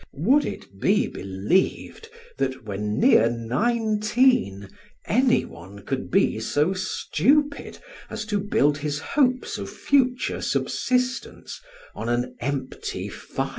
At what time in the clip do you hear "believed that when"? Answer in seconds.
1.07-2.99